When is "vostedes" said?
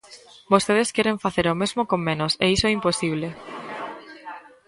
0.53-0.93